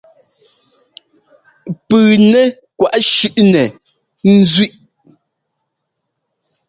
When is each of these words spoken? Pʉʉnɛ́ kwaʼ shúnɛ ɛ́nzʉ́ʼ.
Pʉʉnɛ́ 1.87 2.43
kwaʼ 2.79 2.95
shúnɛ 3.13 3.63
ɛ́nzʉ́ʼ. 4.29 4.71